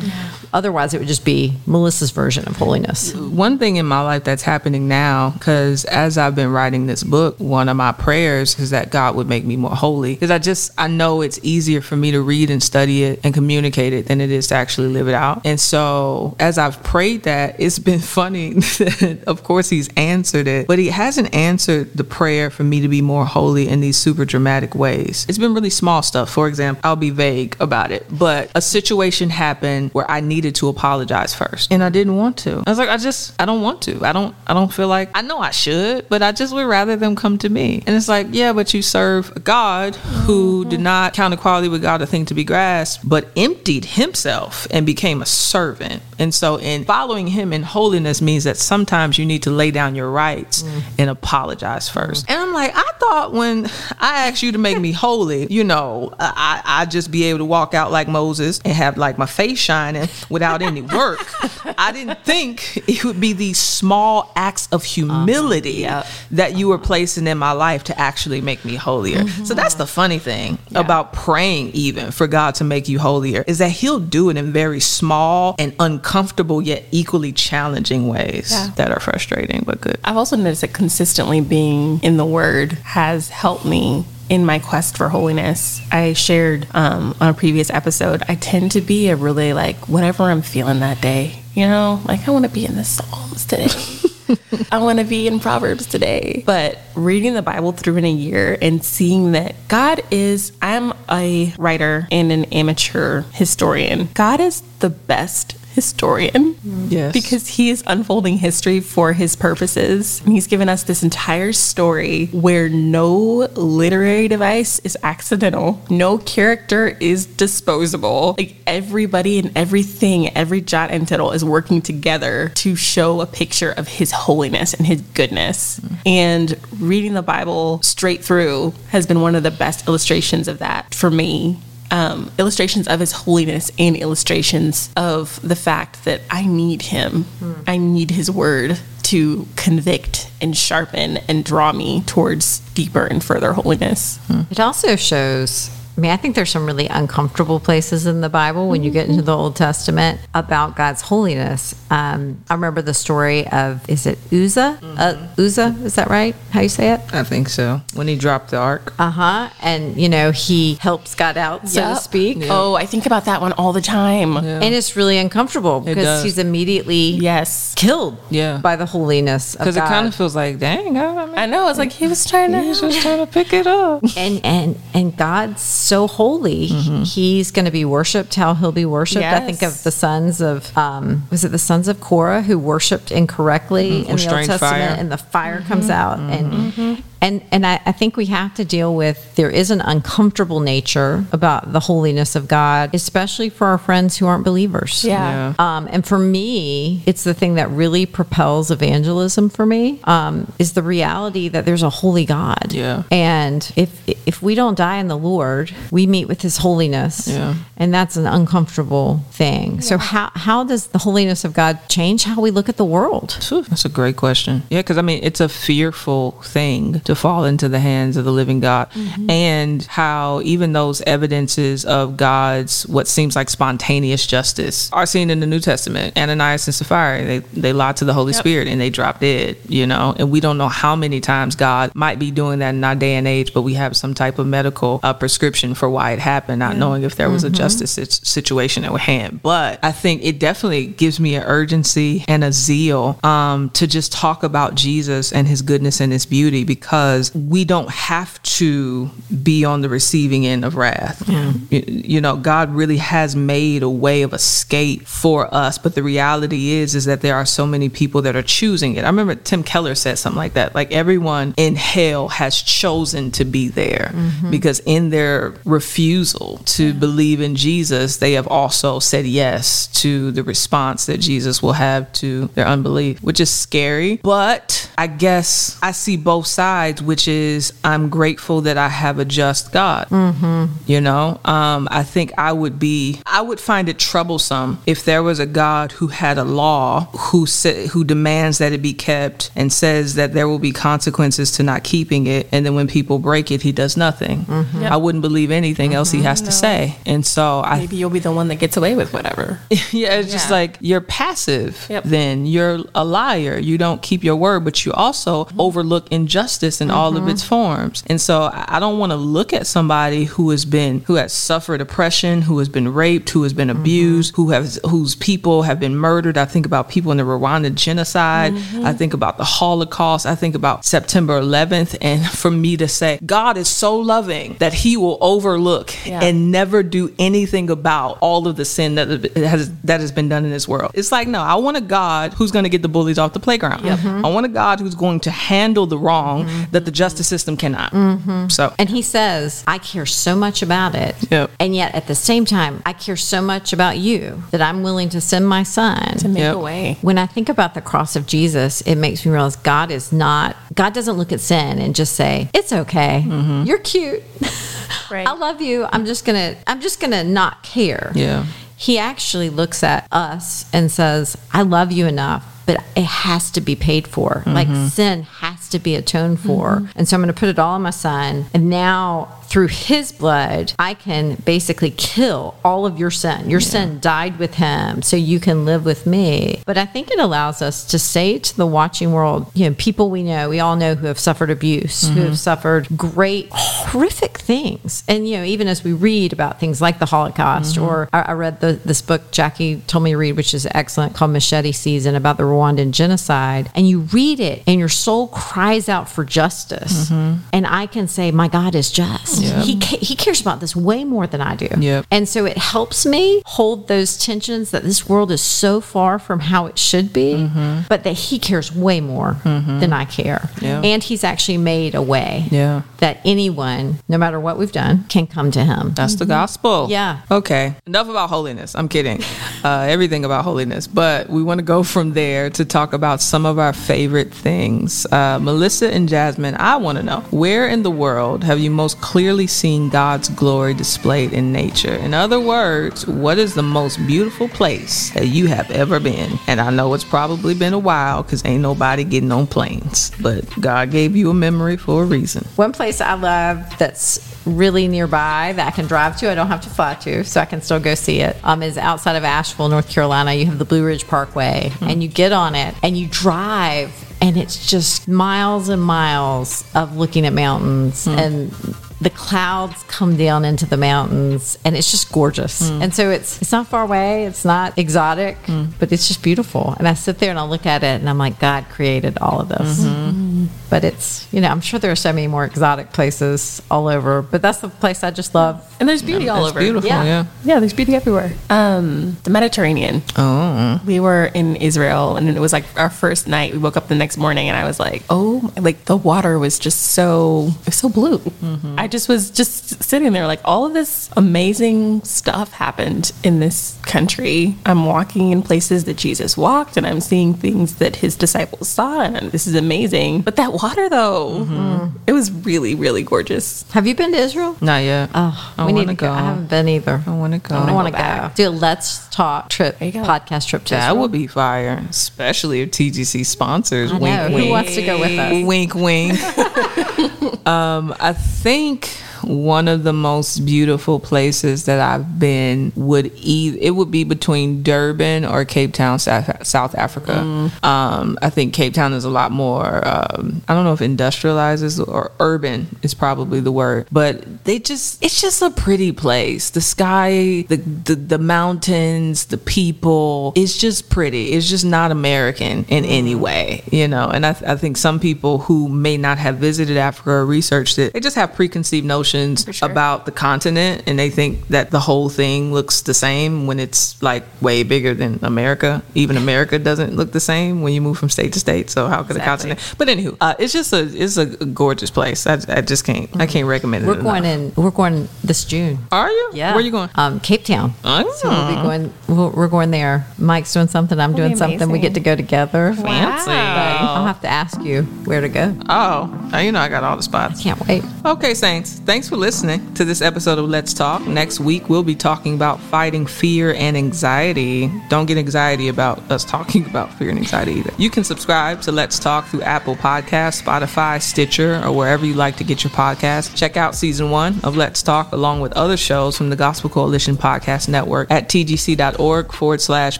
[0.53, 3.13] Otherwise, it would just be Melissa's version of holiness.
[3.13, 7.39] One thing in my life that's happening now, because as I've been writing this book,
[7.39, 10.13] one of my prayers is that God would make me more holy.
[10.13, 13.33] Because I just, I know it's easier for me to read and study it and
[13.33, 15.41] communicate it than it is to actually live it out.
[15.45, 18.53] And so as I've prayed that, it's been funny.
[18.53, 22.87] that of course, He's answered it, but He hasn't answered the prayer for me to
[22.87, 25.25] be more holy in these super dramatic ways.
[25.29, 26.29] It's been really small stuff.
[26.29, 30.67] For example, I'll be vague about it, but a situation happened where I needed to
[30.67, 32.63] apologize first and I didn't want to.
[32.67, 34.05] I was like, I just, I don't want to.
[34.05, 36.95] I don't, I don't feel like, I know I should, but I just would rather
[36.95, 37.81] them come to me.
[37.87, 40.69] And it's like, yeah, but you serve a God who mm-hmm.
[40.69, 44.85] did not count equality with God a thing to be grasped, but emptied himself and
[44.85, 46.03] became a servant.
[46.19, 49.95] And so in following him in holiness means that sometimes you need to lay down
[49.95, 50.81] your rights mm.
[50.99, 52.27] and apologize first.
[52.27, 52.31] Mm.
[52.31, 53.65] And I'm like, I thought when
[53.99, 57.45] I asked you to make me holy, you know, I I just be able to
[57.45, 61.25] walk out like Moses and have like my face shining without any work.
[61.77, 64.87] I didn't think it would be these small acts of uh-huh.
[64.87, 66.05] humility Yep.
[66.31, 66.85] that you were uh-huh.
[66.85, 69.19] placing in my life to actually make me holier.
[69.19, 69.53] So mm-hmm.
[69.55, 73.69] that's the funny thing about praying even for God to make you holier is that
[73.71, 78.71] he'll do it in very small and uncomfortable yet equally challenging ways Yeah.
[78.75, 79.99] that are frustrating but good.
[80.03, 84.97] I've also noticed that consistently being in the Word has helped me in my quest
[84.97, 85.81] for holiness.
[85.91, 90.23] I shared um, on a previous episode, I tend to be a really like, whatever
[90.23, 93.69] I'm feeling that day, you know, like I want to be in the Psalms today.
[94.71, 96.43] I want to be in Proverbs today.
[96.45, 101.53] But reading the Bible through in a year and seeing that God is, I'm a
[101.57, 104.09] writer and an amateur historian.
[104.13, 106.57] God is the best historian.
[106.89, 107.13] Yes.
[107.13, 110.21] Because he is unfolding history for his purposes.
[110.23, 116.97] And he's given us this entire story where no literary device is accidental, no character
[116.99, 118.33] is disposable.
[118.39, 123.71] Like everybody and everything, every jot and tittle is working together to show a picture
[123.71, 125.79] of his holiness and his goodness.
[126.07, 130.95] And reading the Bible straight through has been one of the best illustrations of that
[130.95, 131.59] for me
[131.91, 137.25] um, illustrations of his holiness and illustrations of the fact that I need him.
[137.65, 143.53] I need his word to convict and sharpen and draw me towards deeper and further
[143.53, 144.19] holiness.
[144.51, 145.69] It also shows.
[145.97, 149.09] I mean, I think there's some really uncomfortable places in the Bible when you get
[149.09, 151.73] into the Old Testament about God's holiness.
[151.89, 154.77] Um, I remember the story of is it Uzzah?
[154.83, 156.35] Uh, Uzzah, is that right?
[156.51, 157.01] How you say it?
[157.11, 157.81] I think so.
[157.95, 158.93] When he dropped the ark.
[158.99, 159.49] Uh huh.
[159.59, 161.97] And you know he helps God out, so to Yep.
[161.97, 162.37] speak.
[162.43, 164.37] Oh, I think about that one all the time.
[164.37, 167.73] And it's really uncomfortable because he's immediately Yes.
[167.75, 168.57] killed Yeah.
[168.57, 171.45] by the holiness of Because it kind of feels like, dang, God, I mean, I
[171.47, 171.69] know.
[171.69, 172.61] It's like he was trying to.
[172.61, 174.03] he's just trying to pick it up.
[174.15, 176.67] and and and God's so holy.
[176.69, 177.03] Mm-hmm.
[177.03, 179.25] He's going to be worshipped how he'll be worshipped.
[179.25, 183.11] I think of the sons of um, was it the sons of Korah who worshipped
[183.11, 184.59] incorrectly in the Old Testament, Mm-hmm.
[184.59, 184.95] fire.
[184.99, 187.03] and the fire comes out and.
[187.19, 191.25] And and I, I think we have to deal with there is an uncomfortable nature
[191.31, 195.03] about the holiness of God, especially for our friends who aren't believers.
[195.03, 195.55] Yeah.
[195.57, 200.73] Um, and for me, it's the thing that really propels evangelism for me um, is
[200.73, 202.71] the reality that there's a holy God.
[202.71, 203.01] Yeah.
[203.09, 203.89] And if
[204.27, 207.27] if we don't die in the Lord, we meet with His holiness.
[207.27, 207.55] Yeah.
[207.77, 209.81] And that's an uncomfortable thing.
[209.81, 213.37] So how how does the holiness of God change how we look at the world?
[213.69, 214.63] That's a great question.
[214.69, 218.31] Yeah, because I mean, it's a fearful thing to fall into the hands of the
[218.31, 218.89] living God.
[219.29, 225.39] And how even those evidences of God's what seems like spontaneous justice are seen in
[225.39, 226.17] the New Testament.
[226.17, 229.85] Ananias and Sapphira, they, they lied to the Holy Spirit and they dropped dead, you
[229.85, 230.15] know?
[230.17, 233.15] And we don't know how many times God might be doing that in our day
[233.15, 236.59] and age, but we have some type of medical uh, prescription for why it happened,
[236.59, 237.91] not knowing if there was a justice
[238.23, 239.41] situation at hand.
[239.41, 244.11] But I think it definitely gives me an urgency and a zeal um, to just
[244.11, 249.09] talk about Jesus and his goodness and his beauty because we don't have to
[249.43, 251.27] be on the receiving end of wrath.
[251.69, 256.03] You, you know, God really has made a way of escape for us, but the
[256.03, 259.03] reality is is that there are so many people that are choosing it.
[259.03, 260.75] I remember Tim Keller said something like that.
[260.75, 264.13] Like everyone in hell has chosen to be there
[264.49, 270.31] because in their their refusal to believe in Jesus, they have also said yes to
[270.31, 274.17] the response that Jesus will have to their unbelief, which is scary.
[274.23, 279.25] But I guess I see both sides, which is I'm grateful that I have a
[279.25, 280.07] just God.
[280.09, 280.65] Mm-hmm.
[280.85, 285.23] You know, um, I think I would be, I would find it troublesome if there
[285.23, 289.51] was a God who had a law who sa- who demands that it be kept
[289.55, 293.19] and says that there will be consequences to not keeping it, and then when people
[293.19, 294.45] break it, he does nothing.
[294.47, 296.51] I wouldn't believe anything else he has to uh-huh.
[296.51, 299.59] say, and so I Maybe you'll be the one that gets away with whatever.
[299.91, 301.85] yeah, it's just like you're passive.
[301.89, 302.03] Yep.
[302.05, 303.57] Then you're a liar.
[303.57, 305.61] You don't keep your word, but you also mm-hmm.
[305.61, 307.31] overlook injustice in all of mm-hmm.
[307.31, 308.03] its forms.
[308.07, 311.33] And so I I don't want to look at somebody who has been who has
[311.33, 313.79] suffered oppression, who has been raped, who has been mm-hmm.
[313.79, 316.37] abused, who has whose people have been murdered.
[316.37, 318.53] I think about people in the Rwanda genocide.
[318.83, 320.27] I think about the Holocaust.
[320.27, 321.97] I think about September 11th.
[321.99, 326.23] And for me to say, God is so loving that He will overlook Yeah.
[326.23, 330.45] and never do anything about all of the sin that has that has been done
[330.45, 330.91] in this world.
[330.93, 333.39] It's like no, I want a God who's going to get the bullies off the
[333.39, 333.83] playground.
[333.83, 334.25] Mm-hmm.
[334.25, 336.71] I want a God who's going to handle the wrong mm-hmm.
[336.71, 337.91] that the justice system cannot.
[337.91, 338.47] Mm-hmm.
[338.47, 341.15] So And he says, I care so much about it.
[341.29, 341.51] Yep.
[341.59, 345.09] And yet at the same time, I care so much about you that I'm willing
[345.09, 346.17] to send my son.
[346.19, 346.55] To make Yep.
[346.55, 346.97] a way.
[347.01, 350.55] When I think about the cross of Jesus, it makes me realize God is not,
[350.73, 353.25] God doesn't look at sin and just say, it's okay.
[353.65, 354.23] You're cute.
[355.11, 355.25] Right.
[355.27, 355.87] I love you.
[355.91, 358.11] I'm just going to, I'm just going to not care.
[358.13, 358.45] Yeah.
[358.75, 362.56] He actually looks at us and says, I love you enough.
[362.67, 364.43] But it has to be paid for.
[364.45, 364.87] Like mm-hmm.
[364.87, 366.75] sin has to be atoned for.
[366.75, 366.99] Mm-hmm.
[366.99, 368.45] And so I'm going to put it all on my son.
[368.53, 373.49] And now, through his blood, I can basically kill all of your sin.
[373.49, 376.61] Your sin died with him, so you can live with me.
[376.65, 380.09] But I think it allows us to say to the watching world, you know, people
[380.09, 382.33] we know, we all know who have suffered abuse, who have mm-hmm.
[382.35, 385.05] suffered great, horrific things.
[385.07, 388.31] And, you know, even as we read about things like the Holocaust, or I, I
[388.33, 392.15] read the, this book Jackie told me to read, which is excellent, called Machete Season
[392.15, 393.69] about the Rwandan genocide.
[393.75, 397.09] And you read it, and your soul cries out for justice.
[397.09, 397.41] Mm-hmm.
[397.53, 399.41] And I can say, my God is just.
[399.41, 399.65] Yep.
[399.65, 401.69] He, ca- he cares about this way more than I do.
[401.77, 402.05] Yep.
[402.11, 406.39] And so it helps me hold those tensions that this world is so far from
[406.39, 407.81] how it should be, mm-hmm.
[407.87, 409.79] but that he cares way more mm-hmm.
[409.79, 410.49] than I care.
[410.61, 410.81] Yeah.
[410.81, 412.81] And he's actually made a way Yeah.
[412.97, 415.93] that anyone, no matter what we've done, can come to him.
[415.93, 416.87] That's the gospel.
[416.89, 417.21] Yeah.
[417.29, 417.75] Okay.
[417.85, 418.75] Enough about holiness.
[418.75, 419.21] I'm kidding.
[419.63, 420.87] Uh, everything about holiness.
[420.87, 425.05] But we want to go from there to talk about some of our favorite things.
[425.11, 428.99] Uh, Melissa and Jasmine, I want to know where in the world have you most
[429.01, 431.93] clearly seen God's glory displayed in nature?
[431.93, 436.39] In other words, what is the most beautiful place that you have ever been?
[436.47, 440.45] And I know it's probably been a while because ain't nobody getting on planes, but
[440.59, 442.45] God gave you a memory for a reason.
[442.55, 446.61] One place I love that's really nearby that I can drive to, I don't have
[446.61, 449.67] to fly to, so I can still go see it, um, is outside of Asheville,
[449.67, 450.33] North Carolina.
[450.33, 454.37] You have the Blue Ridge Parkway, and you get on it and you drive, and
[454.37, 458.11] it's just miles and miles of looking at mountains hmm.
[458.11, 462.81] and the clouds come down into the mountains and it's just gorgeous mm.
[462.81, 465.71] and so it's it's not far away it's not exotic mm.
[465.79, 468.17] but it's just beautiful and i sit there and i look at it and i'm
[468.17, 470.09] like god created all of this mm-hmm.
[470.09, 470.45] Mm-hmm.
[470.69, 474.21] but it's you know i'm sure there are so many more exotic places all over
[474.21, 476.59] but that's the place i just love And there's beauty all That's over.
[476.59, 476.87] beautiful.
[476.87, 477.03] Yeah.
[477.03, 477.25] yeah.
[477.43, 478.31] Yeah, there's beauty everywhere.
[478.49, 480.01] Um, the Mediterranean.
[480.15, 480.81] Oh.
[480.85, 483.53] We were in Israel, and it was like our first night.
[483.53, 486.57] We woke up the next morning, and I was like, "Oh, like the water was
[486.57, 488.75] just so, it was so blue." Mm-hmm.
[488.77, 493.77] I just was just sitting there, like all of this amazing stuff happened in this
[493.83, 494.55] country.
[494.65, 499.01] I'm walking in places that Jesus walked, and I'm seeing things that his disciples saw,
[499.01, 500.21] and this is amazing.
[500.21, 503.63] But that water, though, it was really, really gorgeous.
[503.71, 505.09] have you been to israel Not yet.
[505.15, 506.07] oh I we need wanna go.
[506.07, 506.13] go.
[506.13, 507.55] i haven't been either I want to go.
[507.55, 508.03] I want to go go.
[508.03, 508.35] back.
[508.35, 511.01] Do let's talk trip, podcast trip to That Israel.
[511.01, 513.91] would be fire, especially if TGC sponsors.
[513.91, 514.03] I know.
[514.03, 514.49] Wink, Who wink.
[514.51, 515.45] wants to go with us?
[515.45, 516.19] Wink, wink.
[517.47, 523.57] um, I think think one of the most beautiful places that I've been would either
[523.61, 527.13] it would be between Durban or Cape Town, South, Africa.
[527.13, 527.63] Mm.
[527.63, 529.87] Um, I think Cape Town is a lot more.
[529.87, 535.03] Um, I don't know if industrializes or urban is probably the word, but they just
[535.03, 536.51] it's just a pretty place.
[536.51, 540.33] The sky, the the, the mountains, the people.
[540.35, 541.31] It's just pretty.
[541.31, 544.09] It's just not American in any way, you know.
[544.09, 547.93] And I, I think some people who may not have visited Africa or researched it,
[547.93, 549.69] they just have preconceived notions sure.
[549.69, 554.01] about the continent and they think that the whole thing looks the same when it's
[554.01, 555.81] like way bigger than America.
[555.95, 558.69] Even America doesn't look the same when you move from state to state.
[558.69, 559.51] So how could Exactly.
[559.51, 559.75] a continent?
[559.77, 562.27] But anywho, uh, it's just a it's a gorgeous place.
[562.27, 563.87] I, I just can't I can't recommend it.
[563.87, 564.53] We're going in.
[564.55, 565.79] We're going this June.
[565.91, 566.31] Are you?
[566.33, 566.51] Yeah.
[566.51, 566.89] Where are you going?
[566.95, 567.73] Um, Cape Town.
[567.83, 568.11] Oh.
[568.17, 568.93] So we'll be going.
[569.07, 570.05] We'll, we're going there.
[570.17, 570.99] Mike's doing something.
[570.99, 571.69] I'm That'll doing something.
[571.71, 572.73] We get to go together.
[572.73, 573.25] Fancy.
[573.27, 575.55] But I'll have to ask you where to go.
[575.69, 577.41] Oh, you know I got all the spots.
[577.41, 577.83] Can't wait.
[578.05, 581.05] Okay, Saints, thanks for listening to this episode of Let's Talk.
[581.05, 584.71] Next week, we'll be talking about fighting fear and anxiety.
[584.89, 587.71] Don't get anxiety about us talking about fear and anxiety either.
[587.77, 592.37] You can subscribe to Let's Talk through Apple Podcasts, Spotify, Stitcher, or wherever you like
[592.37, 593.35] to get your podcast.
[593.35, 597.17] Check out season one of Let's Talk along with other shows from the Gospel Coalition
[597.17, 599.99] Podcast Network at tgc.org forward slash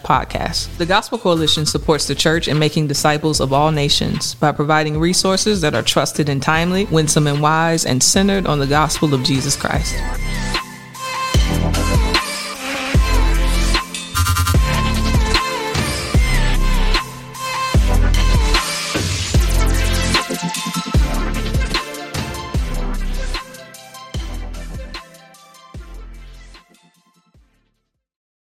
[0.00, 0.76] podcast.
[0.76, 5.60] The Gospel Coalition supports the church in making disciples of all nations by providing resources
[5.60, 9.54] that are trusted and timely, winsome and wise, and centered on the gospel of Jesus
[9.54, 10.57] Christ.